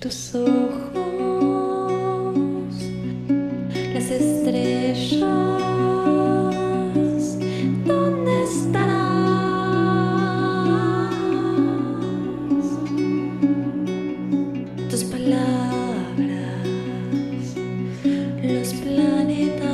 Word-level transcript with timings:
tus 0.00 0.32
ojos, 0.32 0.94
las 3.94 4.10
estrellas, 4.10 5.24
¿dónde 7.84 8.44
estarás? 8.44 8.78
Tus 14.88 15.02
palabras, 15.04 16.64
los 18.44 18.72
planetas, 18.74 19.66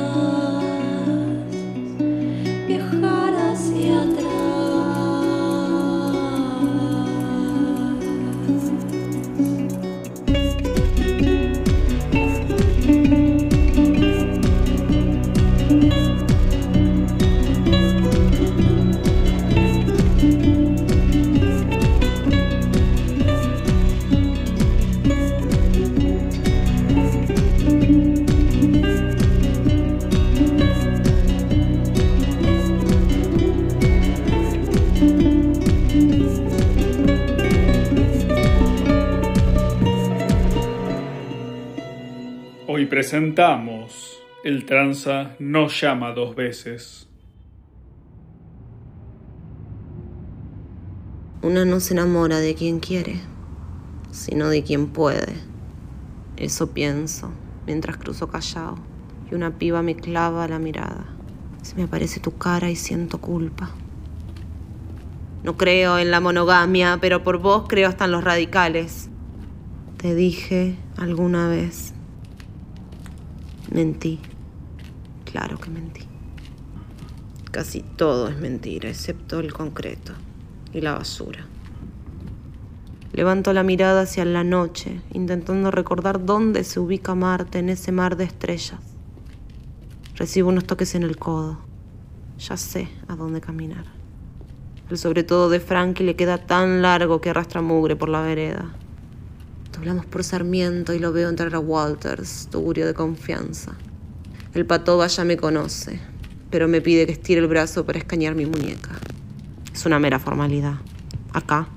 viajar 2.67 3.14
Hoy 42.77 42.87
presentamos 42.87 44.21
El 44.43 44.65
tranza 44.65 45.37
no 45.39 45.69
llama 45.69 46.11
dos 46.11 46.35
veces. 46.35 47.07
Una 51.41 51.63
no 51.63 51.79
se 51.79 51.93
enamora 51.93 52.39
de 52.39 52.53
quien 52.53 52.81
quiere, 52.81 53.21
sino 54.11 54.49
de 54.49 54.63
quien 54.63 54.87
puede. 54.87 55.35
Eso 56.35 56.71
pienso 56.71 57.31
mientras 57.65 57.95
cruzo 57.95 58.27
callao 58.27 58.77
y 59.31 59.35
una 59.35 59.57
piba 59.57 59.81
me 59.81 59.95
clava 59.95 60.45
la 60.49 60.59
mirada. 60.59 61.05
Se 61.61 61.77
me 61.77 61.83
aparece 61.83 62.19
tu 62.19 62.37
cara 62.37 62.69
y 62.69 62.75
siento 62.75 63.21
culpa. 63.21 63.71
No 65.45 65.55
creo 65.55 65.97
en 65.97 66.11
la 66.11 66.19
monogamia, 66.19 66.97
pero 66.99 67.23
por 67.23 67.37
vos 67.37 67.67
creo 67.69 67.87
hasta 67.87 68.03
en 68.03 68.11
los 68.11 68.25
radicales. 68.25 69.09
Te 69.95 70.13
dije 70.13 70.75
alguna 70.97 71.47
vez. 71.47 71.94
Mentí. 73.71 74.19
Claro 75.25 75.57
que 75.57 75.69
mentí. 75.69 76.01
Casi 77.51 77.81
todo 77.81 78.27
es 78.27 78.37
mentira, 78.37 78.89
excepto 78.89 79.39
el 79.39 79.53
concreto 79.53 80.13
y 80.73 80.81
la 80.81 80.93
basura. 80.93 81.45
Levanto 83.13 83.53
la 83.53 83.63
mirada 83.63 84.01
hacia 84.01 84.25
la 84.25 84.43
noche, 84.43 84.99
intentando 85.13 85.71
recordar 85.71 86.25
dónde 86.25 86.65
se 86.65 86.81
ubica 86.81 87.15
Marte 87.15 87.59
en 87.59 87.69
ese 87.69 87.93
mar 87.93 88.17
de 88.17 88.25
estrellas. 88.25 88.79
Recibo 90.15 90.49
unos 90.49 90.65
toques 90.65 90.95
en 90.95 91.03
el 91.03 91.17
codo. 91.17 91.59
Ya 92.39 92.57
sé 92.57 92.89
a 93.07 93.15
dónde 93.15 93.39
caminar. 93.39 93.85
El 94.89 94.97
sobre 94.97 95.23
todo 95.23 95.49
de 95.49 95.61
Frankie 95.61 96.03
le 96.03 96.17
queda 96.17 96.37
tan 96.37 96.81
largo 96.81 97.21
que 97.21 97.29
arrastra 97.29 97.61
mugre 97.61 97.95
por 97.95 98.09
la 98.09 98.21
vereda. 98.21 98.75
Doblamos 99.75 100.05
por 100.05 100.23
Sarmiento 100.23 100.93
y 100.93 100.99
lo 100.99 101.11
veo 101.11 101.27
entrar 101.27 101.53
a 101.53 101.59
Walters, 101.59 102.47
tugurio 102.49 102.85
de 102.85 102.93
confianza. 102.93 103.75
El 104.53 104.65
patoba 104.65 105.07
ya 105.07 105.25
me 105.25 105.35
conoce, 105.35 105.99
pero 106.49 106.69
me 106.69 106.79
pide 106.79 107.05
que 107.05 107.11
estire 107.11 107.41
el 107.41 107.47
brazo 107.47 107.85
para 107.85 107.99
escanear 107.99 108.35
mi 108.35 108.45
muñeca. 108.45 108.91
Es 109.73 109.85
una 109.85 109.99
mera 109.99 110.17
formalidad. 110.17 110.75
Acá 111.33 111.67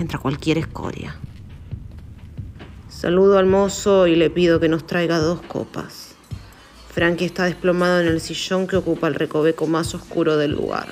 entra 0.00 0.18
cualquier 0.18 0.58
escoria. 0.58 1.14
Saludo 2.88 3.38
al 3.38 3.46
mozo 3.46 4.08
y 4.08 4.16
le 4.16 4.28
pido 4.28 4.58
que 4.58 4.68
nos 4.68 4.84
traiga 4.84 5.18
dos 5.18 5.40
copas. 5.42 6.16
Frankie 6.92 7.26
está 7.26 7.44
desplomado 7.44 8.00
en 8.00 8.08
el 8.08 8.20
sillón 8.20 8.66
que 8.66 8.74
ocupa 8.74 9.06
el 9.06 9.14
recoveco 9.14 9.68
más 9.68 9.94
oscuro 9.94 10.36
del 10.36 10.50
lugar. 10.50 10.88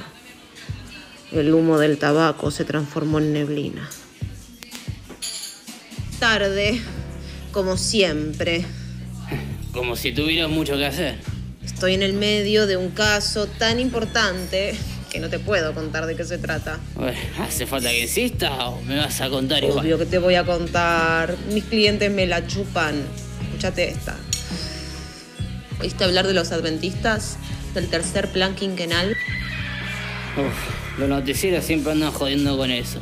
El 1.33 1.53
humo 1.53 1.79
del 1.79 1.99
tabaco 1.99 2.53
se 2.53 2.65
transformó 2.65 3.19
en 3.19 3.33
neblina. 3.33 3.91
Tarde, 6.19 6.81
como 7.53 7.77
siempre. 7.77 8.65
Como 9.73 9.97
si 9.97 10.13
tuvieras 10.13 10.51
mucho 10.51 10.77
que 10.77 10.87
hacer. 10.87 11.17
Estoy 11.65 11.95
en 11.95 12.03
el 12.03 12.13
medio 12.13 12.67
de 12.67 12.77
un 12.77 12.91
caso 12.91 13.47
tan 13.47 13.81
importante 13.81 14.75
que 15.11 15.19
no 15.21 15.29
te 15.29 15.39
puedo 15.39 15.75
contar 15.75 16.07
de 16.07 16.17
qué 16.17 16.25
se 16.25 16.39
trata. 16.39 16.79
Bueno, 16.95 17.19
¿hace 17.41 17.67
falta 17.67 17.91
que 17.91 18.03
insista 18.03 18.69
o 18.69 18.81
me 18.83 18.97
vas 18.97 19.21
a 19.21 19.29
contar 19.29 19.63
igual? 19.63 19.79
Obvio 19.81 19.99
que 19.99 20.07
te 20.07 20.19
voy 20.19 20.35
a 20.35 20.45
contar. 20.45 21.37
Mis 21.53 21.65
clientes 21.65 22.11
me 22.11 22.27
la 22.27 22.47
chupan. 22.47 23.03
Escúchate 23.45 23.89
esta. 23.91 24.17
¿Oíste 25.81 26.05
hablar 26.05 26.27
de 26.27 26.35
los 26.35 26.53
adventistas? 26.53 27.37
Del 27.75 27.89
tercer 27.89 28.29
plan 28.29 28.55
quinquenal. 28.55 29.17
Uf, 30.37 30.99
los 30.99 31.09
noticieros 31.09 31.65
siempre 31.65 31.93
andan 31.93 32.13
jodiendo 32.13 32.57
con 32.57 32.71
eso. 32.71 33.01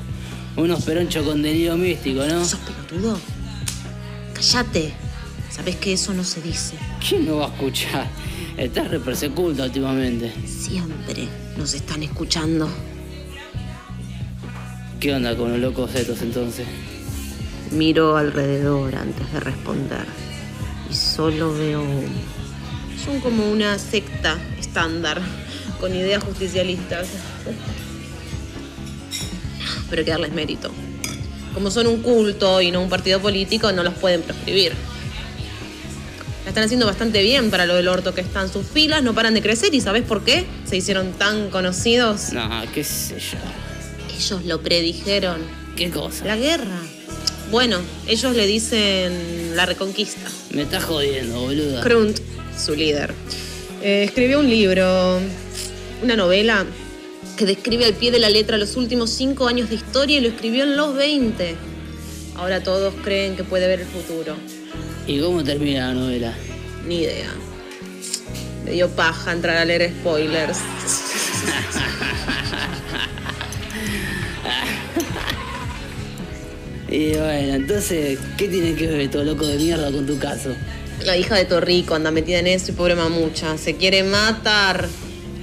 Unos 0.56 0.82
peronchos 0.84 1.24
con 1.26 1.42
delirio 1.42 1.76
místico, 1.76 2.24
¿no? 2.24 2.44
¿Sos 2.44 2.60
pelotudo? 2.60 3.18
Cállate. 4.34 4.92
Sabes 5.50 5.76
que 5.76 5.94
eso 5.94 6.12
no 6.14 6.24
se 6.24 6.40
dice. 6.40 6.76
¿Quién 7.06 7.26
no 7.26 7.36
va 7.36 7.46
a 7.46 7.48
escuchar? 7.48 8.06
Estás 8.56 8.90
re 8.90 9.00
perseculta 9.00 9.64
últimamente. 9.64 10.32
Siempre 10.46 11.28
nos 11.56 11.74
están 11.74 12.02
escuchando. 12.02 12.68
¿Qué 15.00 15.14
onda 15.14 15.36
con 15.36 15.50
los 15.50 15.60
locos 15.60 15.94
estos 15.94 16.22
entonces? 16.22 16.66
Miro 17.70 18.16
alrededor 18.16 18.94
antes 18.94 19.32
de 19.32 19.40
responder 19.40 20.06
y 20.90 20.94
solo 20.94 21.54
veo. 21.54 21.82
Son 23.04 23.20
como 23.20 23.50
una 23.50 23.78
secta 23.78 24.38
estándar 24.60 25.20
con 25.80 25.94
ideas 25.94 26.22
justicialistas. 26.22 27.08
Pero 29.92 30.00
hay 30.00 30.04
que 30.06 30.10
darles 30.10 30.32
mérito. 30.32 30.70
Como 31.52 31.70
son 31.70 31.86
un 31.86 32.00
culto 32.00 32.62
y 32.62 32.70
no 32.70 32.80
un 32.80 32.88
partido 32.88 33.20
político, 33.20 33.70
no 33.72 33.82
los 33.82 33.92
pueden 33.92 34.22
proscribir. 34.22 34.72
La 36.44 36.48
están 36.48 36.64
haciendo 36.64 36.86
bastante 36.86 37.20
bien 37.22 37.50
para 37.50 37.66
lo 37.66 37.74
del 37.74 37.88
orto 37.88 38.14
que 38.14 38.22
están. 38.22 38.50
Sus 38.50 38.66
filas 38.66 39.02
no 39.02 39.12
paran 39.12 39.34
de 39.34 39.42
crecer 39.42 39.74
y 39.74 39.82
¿sabes 39.82 40.02
por 40.02 40.24
qué? 40.24 40.46
Se 40.64 40.78
hicieron 40.78 41.12
tan 41.12 41.50
conocidos. 41.50 42.32
No, 42.32 42.48
qué 42.72 42.82
sé 42.84 43.18
yo. 43.18 43.36
Ellos 44.16 44.46
lo 44.46 44.62
predijeron. 44.62 45.42
¿Qué 45.76 45.90
cosa? 45.90 46.24
La 46.24 46.36
guerra. 46.36 46.80
Bueno, 47.50 47.78
ellos 48.06 48.34
le 48.34 48.46
dicen 48.46 49.54
la 49.54 49.66
reconquista. 49.66 50.22
Me 50.52 50.62
estás 50.62 50.84
jodiendo, 50.84 51.38
boluda. 51.38 51.82
Krunt, 51.82 52.18
su 52.58 52.74
líder, 52.74 53.12
eh, 53.82 54.04
escribió 54.04 54.40
un 54.40 54.48
libro, 54.48 55.20
una 56.02 56.16
novela, 56.16 56.64
que 57.36 57.46
describe 57.46 57.84
al 57.84 57.94
pie 57.94 58.10
de 58.10 58.18
la 58.18 58.28
letra 58.28 58.56
los 58.58 58.76
últimos 58.76 59.10
cinco 59.10 59.48
años 59.48 59.68
de 59.68 59.76
historia 59.76 60.18
y 60.18 60.20
lo 60.20 60.28
escribió 60.28 60.64
en 60.64 60.76
los 60.76 60.94
20. 60.94 61.56
Ahora 62.36 62.62
todos 62.62 62.94
creen 63.02 63.36
que 63.36 63.44
puede 63.44 63.66
ver 63.66 63.80
el 63.80 63.86
futuro. 63.86 64.36
¿Y 65.06 65.20
cómo 65.20 65.42
termina 65.42 65.88
la 65.88 65.94
novela? 65.94 66.34
Ni 66.86 67.00
idea. 67.00 67.30
Me 68.64 68.72
dio 68.72 68.88
paja 68.88 69.32
entrar 69.32 69.56
a 69.56 69.64
leer 69.64 69.92
spoilers. 70.00 70.58
Y 76.92 77.14
bueno, 77.14 77.54
entonces, 77.54 78.18
¿qué 78.36 78.48
tiene 78.48 78.74
que 78.74 78.86
ver 78.86 79.10
todo 79.10 79.24
loco 79.24 79.46
de 79.46 79.56
mierda 79.56 79.90
con 79.90 80.06
tu 80.06 80.18
caso? 80.18 80.50
La 81.06 81.16
hija 81.16 81.36
de 81.36 81.46
Torrico 81.46 81.94
anda 81.94 82.10
metida 82.10 82.40
en 82.40 82.46
eso 82.46 82.70
y 82.70 82.74
pobre 82.74 82.94
mamucha. 82.94 83.56
Se 83.56 83.76
quiere 83.76 84.02
matar. 84.02 84.90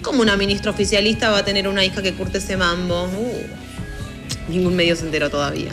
¿Cómo 0.01 0.22
una 0.22 0.38
ministra 0.38 0.72
oficialista 0.72 1.30
va 1.30 1.40
a 1.40 1.46
tener 1.46 1.68
una 1.68 1.84
hija 1.84 2.01
que 2.01 2.13
curte 2.13 2.38
ese 2.38 2.56
mambo? 2.56 3.06
Uh, 3.06 4.51
ningún 4.51 4.75
medio 4.75 4.96
se 4.96 5.06
enteró 5.06 5.30
todavía. 5.30 5.72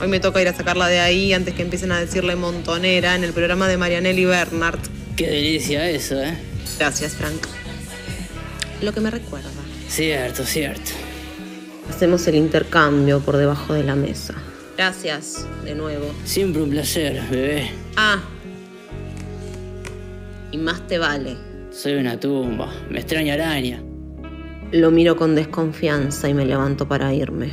Hoy 0.00 0.08
me 0.08 0.18
toca 0.18 0.40
ir 0.42 0.48
a 0.48 0.54
sacarla 0.54 0.88
de 0.88 0.98
ahí 0.98 1.32
antes 1.32 1.54
que 1.54 1.62
empiecen 1.62 1.92
a 1.92 2.00
decirle 2.00 2.34
montonera 2.34 3.14
en 3.14 3.22
el 3.22 3.32
programa 3.32 3.68
de 3.68 3.76
Marianelli 3.76 4.24
Bernhardt. 4.24 4.80
Qué 5.16 5.28
delicia 5.28 5.88
eso, 5.88 6.20
¿eh? 6.20 6.36
Gracias, 6.78 7.12
Frank. 7.12 7.46
Lo 8.80 8.92
que 8.92 9.00
me 9.00 9.10
recuerda. 9.10 9.50
Cierto, 9.88 10.44
cierto. 10.44 10.92
Hacemos 11.88 12.26
el 12.28 12.36
intercambio 12.36 13.20
por 13.20 13.36
debajo 13.36 13.74
de 13.74 13.84
la 13.84 13.94
mesa. 13.94 14.34
Gracias, 14.76 15.44
de 15.64 15.74
nuevo. 15.74 16.14
Siempre 16.24 16.62
un 16.62 16.70
placer, 16.70 17.20
bebé. 17.30 17.70
Ah. 17.96 18.20
Y 20.50 20.58
más 20.58 20.86
te 20.86 20.98
vale. 20.98 21.49
Soy 21.70 21.94
una 21.94 22.18
tumba. 22.18 22.68
Me 22.90 22.98
extraña 22.98 23.34
araña. 23.34 23.80
Lo 24.72 24.90
miro 24.90 25.14
con 25.14 25.36
desconfianza 25.36 26.28
y 26.28 26.34
me 26.34 26.44
levanto 26.44 26.88
para 26.88 27.14
irme. 27.14 27.52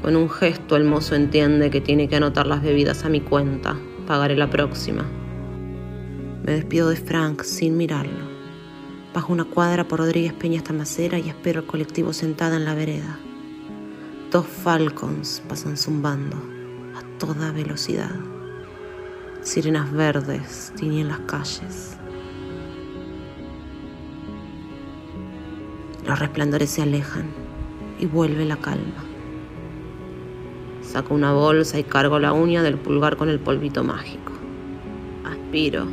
Con 0.00 0.16
un 0.16 0.30
gesto 0.30 0.76
el 0.76 0.84
mozo 0.84 1.14
entiende 1.14 1.68
que 1.68 1.82
tiene 1.82 2.08
que 2.08 2.16
anotar 2.16 2.46
las 2.46 2.62
bebidas 2.62 3.04
a 3.04 3.10
mi 3.10 3.20
cuenta. 3.20 3.78
Pagaré 4.06 4.34
la 4.34 4.48
próxima. 4.48 5.04
Me 6.42 6.52
despido 6.52 6.88
de 6.88 6.96
Frank 6.96 7.42
sin 7.42 7.76
mirarlo. 7.76 8.32
Bajo 9.12 9.30
una 9.30 9.44
cuadra 9.44 9.86
por 9.86 9.98
Rodríguez 9.98 10.32
Peña 10.32 10.60
hasta 10.60 10.72
Macera 10.72 11.18
y 11.18 11.28
espero 11.28 11.60
el 11.60 11.66
colectivo 11.66 12.14
sentada 12.14 12.56
en 12.56 12.64
la 12.64 12.74
vereda. 12.74 13.18
Dos 14.30 14.46
Falcons 14.46 15.42
pasan 15.46 15.76
zumbando 15.76 16.38
a 16.96 17.18
toda 17.18 17.52
velocidad. 17.52 18.16
Sirenas 19.42 19.92
verdes 19.92 20.72
tiñen 20.76 21.08
las 21.08 21.20
calles. 21.20 21.98
Los 26.06 26.18
resplandores 26.18 26.70
se 26.70 26.82
alejan 26.82 27.26
y 27.98 28.06
vuelve 28.06 28.44
la 28.44 28.56
calma. 28.56 29.04
Saco 30.82 31.14
una 31.14 31.32
bolsa 31.32 31.78
y 31.78 31.84
cargo 31.84 32.18
la 32.18 32.32
uña 32.32 32.62
del 32.62 32.76
pulgar 32.76 33.16
con 33.16 33.28
el 33.28 33.38
polvito 33.38 33.84
mágico. 33.84 34.32
Aspiro 35.24 35.86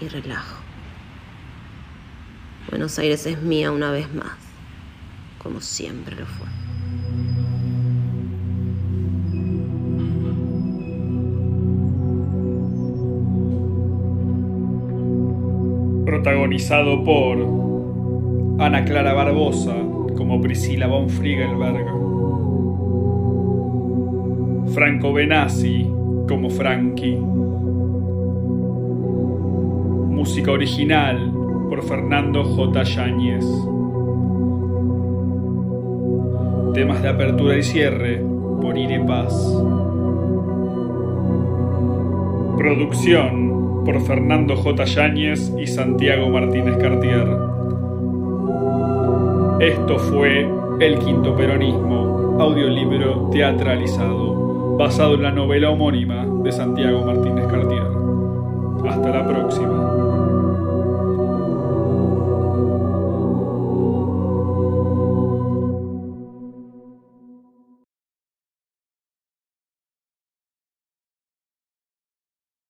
y 0.00 0.08
relajo. 0.08 0.56
Buenos 2.68 2.98
Aires 2.98 3.24
es 3.26 3.40
mía 3.40 3.70
una 3.70 3.90
vez 3.90 4.12
más, 4.12 4.36
como 5.42 5.60
siempre 5.60 6.16
lo 6.16 6.26
fue. 6.26 6.46
Protagonizado 16.04 17.04
por 17.04 17.67
Ana 18.60 18.84
Clara 18.84 19.12
Barbosa 19.14 19.72
como 20.16 20.40
Priscila 20.40 20.88
von 20.88 21.08
Friegelberg, 21.08 21.86
Franco 24.74 25.12
Benassi 25.12 25.88
como 26.28 26.50
Frankie, 26.50 27.16
música 30.10 30.50
original 30.50 31.32
por 31.68 31.84
Fernando 31.84 32.42
J. 32.42 32.82
Yáñez, 32.82 33.44
temas 36.74 37.00
de 37.00 37.08
apertura 37.10 37.56
y 37.56 37.62
cierre 37.62 38.20
por 38.60 38.76
Ire 38.76 38.98
Paz, 39.06 39.34
producción 42.56 43.84
por 43.84 44.00
Fernando 44.00 44.56
J. 44.56 44.84
Yáñez 44.84 45.54
y 45.56 45.68
Santiago 45.68 46.28
Martínez 46.28 46.76
Cartier. 46.78 47.47
Esto 49.60 49.98
fue 49.98 50.48
El 50.78 51.00
Quinto 51.00 51.34
Peronismo, 51.34 52.36
audiolibro 52.40 53.28
teatralizado, 53.32 54.76
basado 54.76 55.14
en 55.14 55.24
la 55.24 55.32
novela 55.32 55.70
homónima 55.70 56.24
de 56.44 56.52
Santiago 56.52 57.04
Martínez 57.04 57.48
Cartier. 57.48 57.82
Hasta 58.88 59.10
la 59.10 59.26
próxima. 59.26 60.07